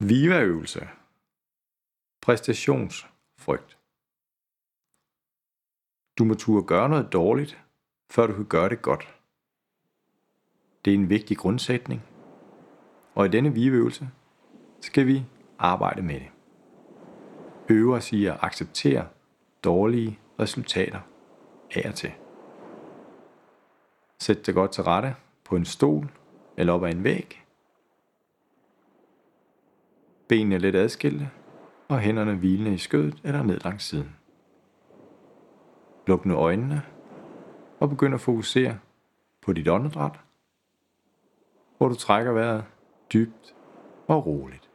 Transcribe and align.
Viva-øvelse. 0.00 0.88
Præstationsfrygt. 2.20 3.78
Du 6.18 6.24
må 6.24 6.34
turde 6.34 6.66
gøre 6.66 6.88
noget 6.88 7.12
dårligt, 7.12 7.58
før 8.10 8.26
du 8.26 8.32
kan 8.32 8.44
gøre 8.44 8.68
det 8.68 8.82
godt. 8.82 9.14
Det 10.84 10.90
er 10.90 10.94
en 10.94 11.10
vigtig 11.10 11.36
grundsætning, 11.36 12.02
og 13.14 13.26
i 13.26 13.28
denne 13.28 13.54
viveøvelse 13.54 14.08
skal 14.80 15.06
vi 15.06 15.24
arbejde 15.58 16.02
med 16.02 16.20
det. 16.20 16.28
Øve 17.68 17.94
os 17.94 18.12
i 18.12 18.26
at 18.26 18.38
acceptere 18.40 19.08
dårlige 19.64 20.18
resultater 20.40 21.00
af 21.74 21.88
og 21.88 21.94
til. 21.94 22.12
Sæt 24.18 24.46
dig 24.46 24.54
godt 24.54 24.72
til 24.72 24.84
rette 24.84 25.16
på 25.44 25.56
en 25.56 25.64
stol 25.64 26.10
eller 26.56 26.72
op 26.72 26.84
ad 26.84 26.92
en 26.92 27.04
væg. 27.04 27.47
Benene 30.28 30.58
lidt 30.58 30.76
adskilte 30.76 31.30
og 31.88 32.00
hænderne 32.00 32.34
hvilende 32.34 32.74
i 32.74 32.78
skødet 32.78 33.20
eller 33.24 33.42
ned 33.42 33.58
langs 33.64 33.84
siden. 33.84 34.16
Luk 36.06 36.26
nu 36.26 36.34
øjnene 36.34 36.82
og 37.80 37.88
begynd 37.88 38.14
at 38.14 38.20
fokusere 38.20 38.78
på 39.42 39.52
dit 39.52 39.68
åndedræt, 39.68 40.20
hvor 41.78 41.88
du 41.88 41.94
trækker 41.94 42.32
vejret 42.32 42.64
dybt 43.12 43.54
og 44.06 44.26
roligt. 44.26 44.70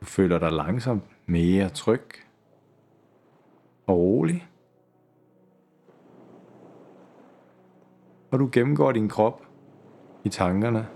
Du 0.00 0.04
føler 0.04 0.38
dig 0.38 0.52
langsomt 0.52 1.02
mere 1.26 1.68
tryg 1.68 2.06
og 3.86 3.96
rolig. 3.96 4.48
Og 8.32 8.38
du 8.38 8.48
gennemgår 8.52 8.92
din 8.92 9.08
krop 9.08 9.46
i 10.24 10.28
tankerne, 10.28 10.88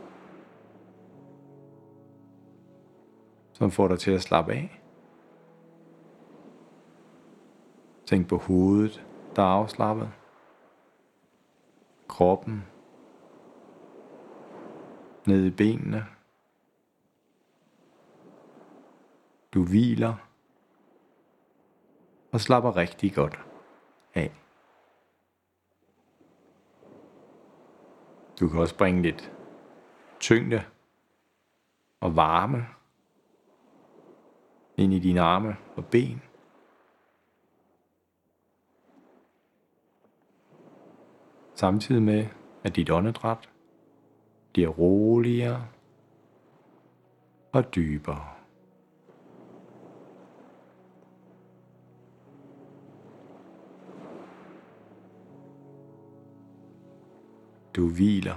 som 3.52 3.70
får 3.70 3.88
dig 3.88 3.98
til 3.98 4.10
at 4.10 4.22
slappe 4.22 4.52
af. 4.52 4.82
Tænk 8.06 8.28
på 8.28 8.36
hovedet, 8.36 9.06
der 9.36 9.42
er 9.42 9.46
afslappet. 9.46 10.10
Kroppen. 12.08 12.64
Ned 15.26 15.44
i 15.44 15.50
benene. 15.50 16.06
Du 19.54 19.64
hviler 19.64 20.14
og 22.32 22.40
slapper 22.40 22.76
rigtig 22.76 23.14
godt 23.14 23.38
af. 24.14 24.43
Du 28.40 28.48
kan 28.48 28.60
også 28.60 28.76
bringe 28.78 29.02
lidt 29.02 29.32
tyngde 30.20 30.64
og 32.00 32.16
varme 32.16 32.66
ind 34.76 34.92
i 34.92 34.98
dine 34.98 35.20
arme 35.20 35.56
og 35.76 35.86
ben. 35.86 36.22
Samtidig 41.54 42.02
med, 42.02 42.26
at 42.64 42.76
dit 42.76 42.90
åndedræt 42.90 43.50
bliver 44.52 44.68
roligere 44.68 45.66
og 47.52 47.74
dybere. 47.74 48.33
Du 57.76 57.88
hviler 57.88 58.34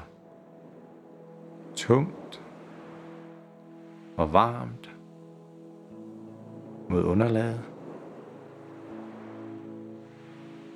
tungt 1.76 2.44
og 4.18 4.34
varmt 4.34 4.96
mod 6.90 7.04
underlaget. 7.04 7.62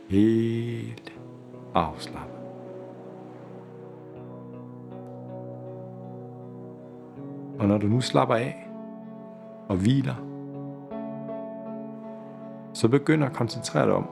Helt 0.10 1.20
afslappet. 1.74 2.36
Og 7.60 7.68
når 7.68 7.78
du 7.78 7.88
nu 7.88 8.02
slapper 8.02 8.36
af 8.36 8.70
og 9.70 9.76
hviler, 9.76 10.16
så 12.74 12.88
begynder 12.88 13.28
at 13.28 13.36
koncentrere 13.36 13.86
dig 13.86 13.94
om, 13.94 14.08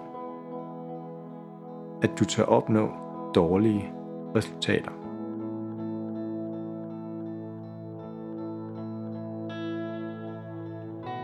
at 2.01 2.19
du 2.19 2.25
tør 2.25 2.43
opnå 2.43 2.89
dårlige 3.35 3.98
resultater. 4.35 4.91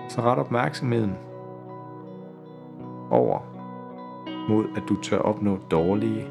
Så 0.09 0.21
ret 0.21 0.39
opmærksomheden 0.39 1.13
over 3.11 3.39
mod, 4.49 4.65
at 4.75 4.83
du 4.89 5.01
tør 5.01 5.17
opnå 5.17 5.57
dårlige 5.71 6.27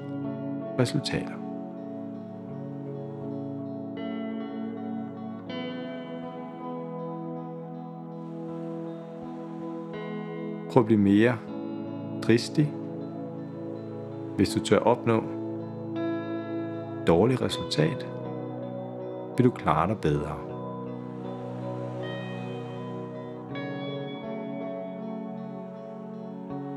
resultater. 0.78 1.34
Prøv 10.72 10.80
at 10.80 10.86
blive 10.86 11.00
mere 11.00 11.36
dristig, 12.22 12.72
hvis 14.36 14.54
du 14.54 14.60
tør 14.60 14.78
opnå 14.78 15.22
dårligt 17.06 17.42
resultat, 17.42 18.06
vil 19.36 19.46
du 19.46 19.50
klare 19.50 19.88
dig 19.88 19.98
bedre. 19.98 20.36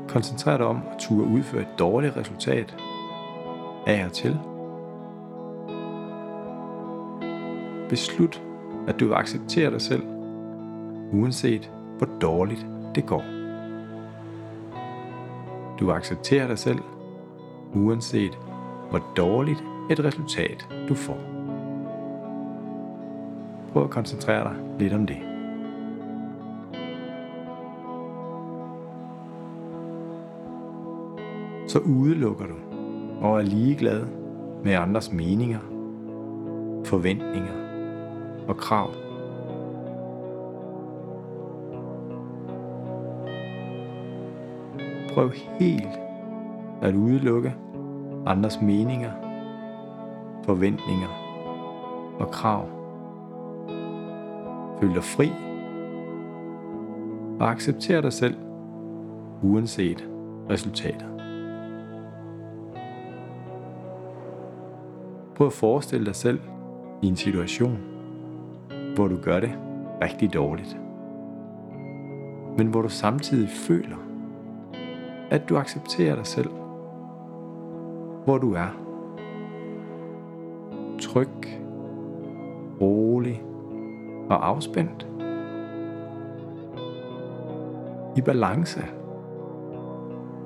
Koncentrer 0.08 0.56
dig 0.56 0.66
om 0.66 0.76
at 0.76 0.98
turde 0.98 1.28
udføre 1.28 1.62
et 1.62 1.78
dårligt 1.78 2.16
resultat 2.16 2.76
af 3.86 4.04
og 4.04 4.12
til. 4.12 4.38
Beslut, 7.88 8.42
at 8.88 9.00
du 9.00 9.14
accepterer 9.14 9.70
dig 9.70 9.80
selv, 9.80 10.02
uanset 11.12 11.70
hvor 11.98 12.08
dårligt 12.20 12.66
det 12.94 13.06
går. 13.06 13.24
Du 15.80 15.92
accepterer 15.92 16.46
dig 16.46 16.58
selv, 16.58 16.78
uanset 17.74 18.38
hvor 18.90 19.02
dårligt 19.16 19.64
et 19.90 20.04
resultat, 20.04 20.68
du 20.88 20.94
får. 20.94 21.18
Prøv 23.72 23.84
at 23.84 23.90
koncentrere 23.90 24.44
dig 24.44 24.56
lidt 24.78 24.92
om 24.92 25.06
det. 25.06 25.16
Så 31.66 31.78
udelukker 31.78 32.46
du 32.46 32.54
og 33.20 33.38
er 33.38 33.42
ligeglad 33.42 34.06
med 34.64 34.72
andres 34.72 35.12
meninger, 35.12 35.60
forventninger 36.84 37.52
og 38.48 38.56
krav. 38.56 38.90
Prøv 45.14 45.30
helt 45.60 45.98
at 46.82 46.94
udelukke 46.94 47.54
andres 48.26 48.60
meninger 48.62 49.27
forventninger 50.48 51.08
og 52.18 52.30
krav. 52.30 52.68
Føl 54.80 54.94
dig 54.94 55.04
fri 55.04 55.32
og 57.40 57.50
accepter 57.50 58.00
dig 58.00 58.12
selv, 58.12 58.36
uanset 59.42 60.08
resultatet. 60.50 61.06
Prøv 65.36 65.46
at 65.46 65.52
forestille 65.52 66.06
dig 66.06 66.14
selv 66.14 66.40
i 67.02 67.06
en 67.06 67.16
situation, 67.16 67.78
hvor 68.94 69.08
du 69.08 69.16
gør 69.16 69.40
det 69.40 69.52
rigtig 70.02 70.34
dårligt. 70.34 70.78
Men 72.58 72.66
hvor 72.66 72.82
du 72.82 72.88
samtidig 72.88 73.48
føler, 73.48 73.96
at 75.30 75.48
du 75.48 75.56
accepterer 75.56 76.14
dig 76.14 76.26
selv, 76.26 76.50
hvor 78.24 78.38
du 78.38 78.54
er 78.54 78.87
tryg, 81.08 81.60
rolig 82.80 83.42
og 84.30 84.48
afspændt. 84.48 85.06
I 88.16 88.20
balance, 88.20 88.80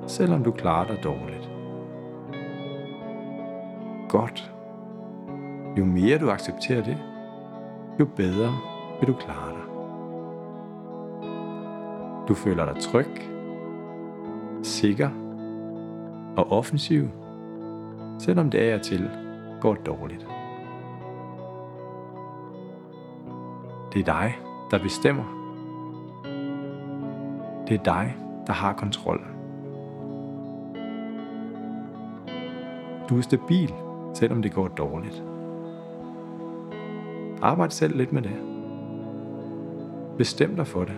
selvom 0.07 0.45
du 0.45 0.51
klarer 0.51 0.87
dig 0.87 0.99
dårligt. 1.05 1.51
Godt. 4.09 4.53
Jo 5.79 5.85
mere 5.85 6.19
du 6.19 6.31
accepterer 6.31 6.85
det, 6.85 6.99
jo 8.01 8.07
bedre 8.17 8.53
vil 9.01 9.09
du 9.09 9.15
klare 9.15 9.51
dig. 9.51 9.63
Du 12.29 12.35
føler 12.35 12.73
dig 12.73 12.83
tryg, 12.83 13.21
sikker 14.63 15.11
og 16.37 16.51
offensiv, 16.53 17.09
selvom 18.19 18.51
det 18.51 18.71
er 18.71 18.79
til 18.79 19.11
går 19.61 19.75
dårligt. 19.75 20.27
Det 23.93 24.01
er 24.01 24.05
dig, 24.05 24.39
der 24.71 24.79
bestemmer. 24.79 25.25
Det 27.69 27.79
er 27.79 27.83
dig, 27.83 28.17
der 28.47 28.53
har 28.53 28.73
kontrol. 28.73 29.27
Du 33.09 33.19
er 33.19 33.23
stabil, 33.23 33.75
selvom 34.15 34.43
det 34.43 34.53
går 34.53 34.69
dårligt. 34.69 35.23
Arbejd 37.43 37.71
selv 37.71 37.97
lidt 37.97 38.13
med 38.13 38.23
det. 38.23 38.37
Bestem 40.19 40.57
dig 40.57 40.67
for 40.67 40.85
det. 40.85 40.97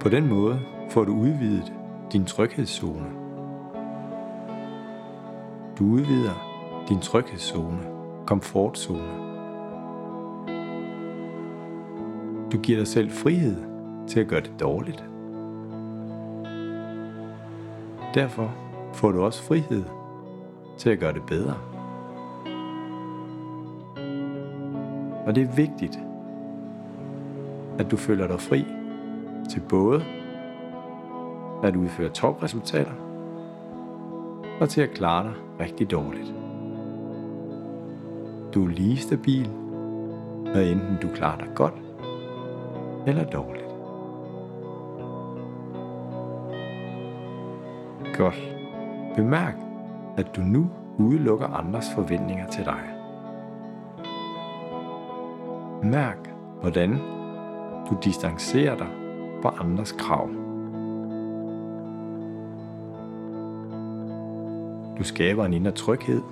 På 0.00 0.08
den 0.08 0.28
måde 0.28 0.60
får 0.90 1.04
du 1.04 1.12
udvidet 1.12 1.72
din 2.12 2.24
tryghedszone. 2.24 3.23
Du 5.78 5.84
udvider 5.84 6.32
din 6.88 7.00
tryghedszone, 7.00 7.78
komfortzone. 8.26 9.24
Du 12.52 12.58
giver 12.58 12.78
dig 12.78 12.86
selv 12.86 13.10
frihed 13.10 13.56
til 14.06 14.20
at 14.20 14.28
gøre 14.28 14.40
det 14.40 14.60
dårligt. 14.60 15.04
Derfor 18.14 18.54
får 18.92 19.12
du 19.12 19.22
også 19.22 19.42
frihed 19.42 19.84
til 20.78 20.90
at 20.90 20.98
gøre 20.98 21.12
det 21.12 21.22
bedre. 21.26 21.54
Og 25.26 25.34
det 25.34 25.42
er 25.42 25.54
vigtigt, 25.56 25.98
at 27.78 27.90
du 27.90 27.96
føler 27.96 28.26
dig 28.26 28.40
fri 28.40 28.64
til 29.50 29.60
både 29.68 30.04
at 31.62 31.76
udføre 31.76 32.08
topresultater 32.08 33.03
og 34.60 34.68
til 34.68 34.80
at 34.80 34.90
klare 34.90 35.24
dig 35.24 35.34
rigtig 35.60 35.90
dårligt. 35.90 36.34
Du 38.54 38.64
er 38.64 38.68
lige 38.68 38.96
stabil, 38.96 39.48
hvad 40.52 40.66
enten 40.66 40.96
du 41.02 41.08
klarer 41.14 41.38
dig 41.38 41.48
godt 41.54 41.74
eller 43.06 43.24
dårligt. 43.24 43.64
Godt. 48.16 48.54
Bemærk, 49.16 49.54
at 50.16 50.36
du 50.36 50.40
nu 50.40 50.70
udelukker 50.98 51.46
andres 51.46 51.86
forventninger 51.94 52.46
til 52.46 52.64
dig. 52.64 52.80
Mærk, 55.82 56.34
hvordan 56.60 56.90
du 57.90 57.96
distancerer 58.04 58.76
dig 58.76 58.88
fra 59.42 59.54
andres 59.60 59.92
krav. 59.92 60.43
Du 64.98 65.04
skaber 65.04 65.44
en 65.44 65.52
indre 65.52 65.70
tryghed 65.70 66.22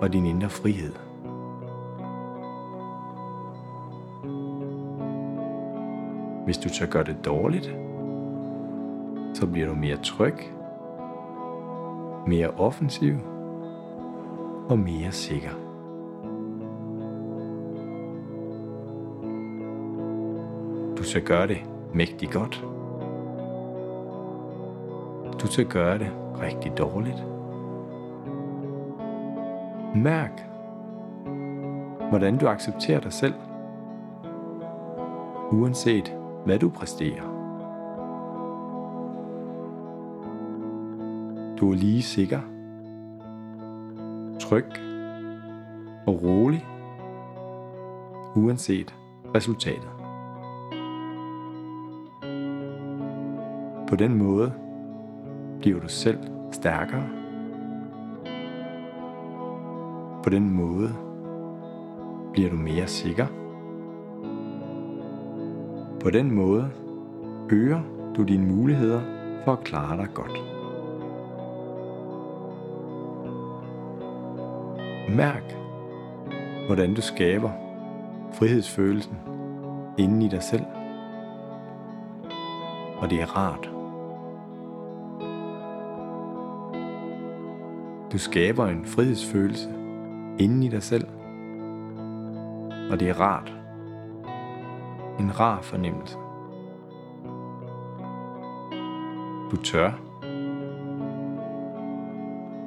og 0.00 0.12
din 0.12 0.26
indre 0.26 0.50
frihed. 0.50 0.92
Hvis 6.44 6.58
du 6.58 6.68
så 6.68 6.86
gør 6.86 7.02
det 7.02 7.16
dårligt, 7.24 7.76
så 9.34 9.46
bliver 9.46 9.68
du 9.68 9.74
mere 9.74 9.96
tryg, 9.96 10.34
mere 12.26 12.50
offensiv 12.50 13.14
og 14.68 14.78
mere 14.78 15.12
sikker. 15.12 15.50
Du 20.98 21.04
skal 21.04 21.22
gøre 21.22 21.46
det 21.46 21.58
mægtig 21.94 22.30
godt. 22.30 22.64
Du 25.42 25.46
skal 25.46 25.66
gøre 25.66 25.98
det 25.98 26.12
rigtig 26.40 26.78
dårligt. 26.78 27.26
Mærk, 29.96 30.46
hvordan 32.08 32.38
du 32.38 32.46
accepterer 32.46 33.00
dig 33.00 33.12
selv, 33.12 33.34
uanset 35.52 36.16
hvad 36.44 36.58
du 36.58 36.68
præsterer. 36.68 37.22
Du 41.60 41.70
er 41.70 41.74
lige 41.74 42.02
sikker, 42.02 42.40
tryg 44.40 44.66
og 46.06 46.22
rolig, 46.22 46.66
uanset 48.36 48.94
resultatet. 49.34 49.90
På 53.88 53.96
den 53.96 54.18
måde 54.18 54.52
bliver 55.60 55.80
du 55.80 55.88
selv 55.88 56.18
stærkere. 56.52 57.08
På 60.22 60.30
den 60.30 60.50
måde 60.50 60.94
bliver 62.32 62.50
du 62.50 62.56
mere 62.56 62.86
sikker. 62.86 63.26
På 66.02 66.10
den 66.10 66.34
måde 66.34 66.70
øger 67.50 67.80
du 68.16 68.22
dine 68.22 68.46
muligheder 68.46 69.00
for 69.44 69.52
at 69.52 69.64
klare 69.64 69.96
dig 69.96 70.08
godt. 70.14 70.38
Mærk, 75.16 75.56
hvordan 76.66 76.94
du 76.94 77.00
skaber 77.00 77.50
frihedsfølelsen 78.32 79.16
inden 79.98 80.22
i 80.22 80.28
dig 80.28 80.42
selv. 80.42 80.64
Og 82.98 83.10
det 83.10 83.20
er 83.20 83.36
rart. 83.36 83.79
Du 88.12 88.18
skaber 88.18 88.66
en 88.66 88.84
frihedsfølelse 88.84 89.68
inden 90.38 90.62
i 90.62 90.68
dig 90.68 90.82
selv. 90.82 91.06
Og 92.90 93.00
det 93.00 93.08
er 93.08 93.20
rart. 93.20 93.52
En 95.20 95.40
rar 95.40 95.62
fornemmelse. 95.62 96.16
Du 99.50 99.56
tør. 99.56 99.90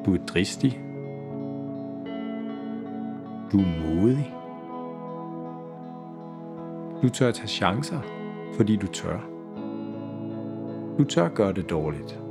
Du 0.06 0.14
er 0.14 0.26
dristig. 0.28 0.82
Du 3.52 3.58
er 3.58 3.96
modig. 3.96 4.34
Du 7.02 7.10
tør 7.10 7.32
tage 7.32 7.48
chancer, 7.48 8.00
fordi 8.56 8.76
du 8.76 8.88
tør. 8.88 9.20
Du 10.98 11.04
tør 11.04 11.30
gøre 11.30 11.54
det 11.54 11.70
dårligt. 11.70 12.23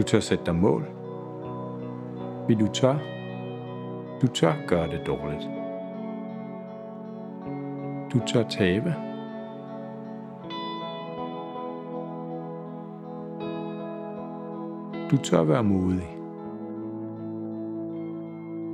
Du 0.00 0.04
tør 0.04 0.20
sætte 0.20 0.44
dig 0.46 0.54
mål. 0.54 0.86
Vil 2.48 2.60
du 2.60 2.66
tør? 2.72 2.98
Du 4.22 4.26
tør 4.26 4.52
gøre 4.66 4.86
det 4.86 5.06
dårligt. 5.06 5.48
Du 8.12 8.26
tør 8.26 8.42
tabe. 8.42 8.94
Du 15.10 15.16
tør 15.16 15.42
være 15.42 15.64
modig. 15.64 16.16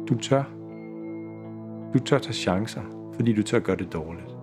Du 0.09 0.18
tør. 0.18 0.45
Du 1.95 1.99
tør 1.99 2.18
tage 2.18 2.35
chancer, 2.35 2.83
fordi 3.14 3.33
du 3.33 3.42
tør 3.42 3.59
gøre 3.59 3.76
det 3.76 3.92
dårligt. 3.92 4.37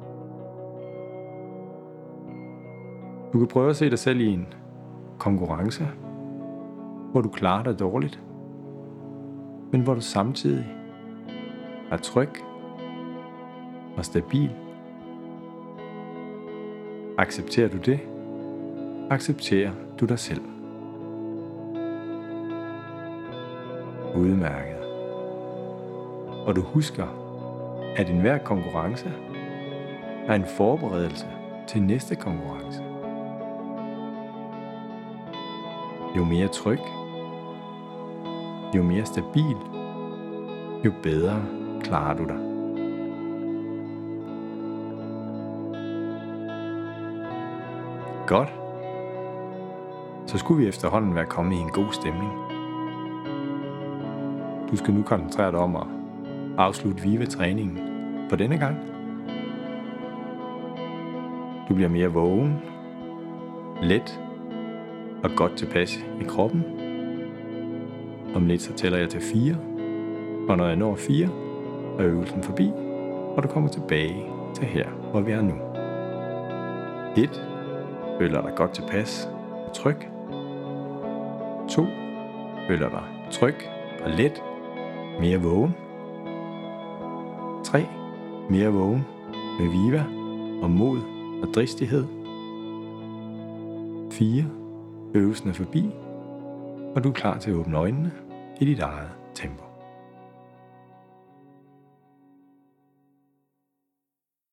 Du 3.33 3.39
kan 3.39 3.47
prøve 3.47 3.69
at 3.69 3.75
se 3.75 3.89
dig 3.89 3.99
selv 3.99 4.19
i 4.19 4.27
en 4.27 4.47
konkurrence, 5.19 5.87
hvor 7.13 7.21
du 7.21 7.29
klarer 7.29 7.63
dig 7.63 7.79
dårligt, 7.79 8.21
men 9.71 9.81
hvor 9.81 9.93
du 9.93 10.01
samtidig 10.01 10.65
er 11.91 11.97
tryg 11.97 12.29
og 13.97 14.05
stabil. 14.05 14.51
Accepterer 17.17 17.69
du 17.69 17.77
det, 17.77 17.99
accepterer 19.09 19.71
du 19.99 20.05
dig 20.05 20.19
selv. 20.19 20.41
Udmærket. 24.15 24.83
Og 26.45 26.55
du 26.55 26.61
husker, 26.61 27.07
at 27.95 28.09
enhver 28.09 28.37
konkurrence 28.37 29.11
er 30.27 30.35
en 30.35 30.45
forberedelse 30.45 31.27
til 31.67 31.83
næste 31.83 32.15
konkurrence. 32.15 32.83
Jo 36.17 36.23
mere 36.23 36.47
tryg, 36.47 36.79
jo 38.77 38.83
mere 38.83 39.05
stabil, 39.05 39.57
jo 40.85 40.93
bedre 41.03 41.41
klarer 41.81 42.17
du 42.17 42.23
dig. 42.23 42.37
Godt. 48.27 48.53
Så 50.25 50.37
skulle 50.37 50.63
vi 50.63 50.69
efterhånden 50.69 51.15
være 51.15 51.25
kommet 51.25 51.55
i 51.55 51.59
en 51.59 51.69
god 51.69 51.91
stemning. 51.91 52.31
Du 54.71 54.75
skal 54.77 54.93
nu 54.93 55.03
koncentrere 55.03 55.51
dig 55.51 55.59
om 55.59 55.75
at 55.75 55.87
afslutte 56.57 57.03
Vive-træningen 57.03 57.79
for 58.29 58.35
denne 58.35 58.57
gang. 58.57 58.77
Du 61.69 61.73
bliver 61.75 61.89
mere 61.89 62.07
vågen, 62.07 62.61
let 63.81 64.21
og 65.23 65.29
godt 65.35 65.57
tilpas 65.57 66.05
i 66.21 66.23
kroppen. 66.23 66.82
Om 68.35 68.45
lidt 68.45 68.61
så 68.61 68.73
tæller 68.73 68.97
jeg 68.97 69.09
til 69.09 69.21
4, 69.21 69.55
og 70.49 70.57
når 70.57 70.67
jeg 70.67 70.75
når 70.75 70.95
4, 70.95 71.27
er 71.99 72.05
øvelsen 72.05 72.43
forbi, 72.43 72.71
og 73.35 73.43
du 73.43 73.47
kommer 73.47 73.69
tilbage 73.69 74.25
til 74.55 74.65
her, 74.65 74.89
hvor 75.11 75.21
vi 75.21 75.31
er 75.31 75.41
nu. 75.41 75.53
1. 77.17 77.43
Føler 78.19 78.41
dig 78.41 78.51
godt 78.55 78.73
tilpas 78.73 79.29
og 79.67 79.73
tryg. 79.73 79.97
2. 81.69 81.85
Føler 82.67 82.89
dig 82.89 83.03
tryg 83.31 83.55
og 84.03 84.09
let, 84.09 84.43
mere 85.19 85.41
vågen. 85.41 85.75
3. 87.63 87.85
Mere 88.49 88.69
vågen 88.69 89.05
med 89.59 89.69
viva 89.71 90.05
og 90.63 90.69
mod 90.69 90.99
og 91.41 91.47
dristighed. 91.55 92.05
4. 94.11 94.45
Øvelsen 95.13 95.49
er 95.49 95.53
forbi, 95.53 95.89
og 96.95 97.03
du 97.03 97.09
er 97.09 97.13
klar 97.13 97.37
til 97.37 97.51
at 97.51 97.57
åbne 97.57 97.77
øjnene 97.77 98.11
i 98.59 98.65
dit 98.65 98.79
eget 98.79 99.09
tempo. 99.33 99.62